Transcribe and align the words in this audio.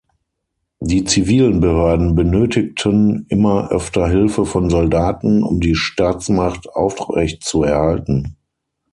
Die 0.79 1.03
zivilen 1.03 1.59
Behörden 1.59 2.15
benötigten 2.15 3.27
immer 3.29 3.69
öfter 3.69 4.07
Hilfe 4.07 4.47
von 4.47 4.67
Soldaten, 4.71 5.43
um 5.43 5.59
die 5.59 5.75
Staatsmacht 5.75 6.67
aufrechtzuerhalten. 6.69 8.35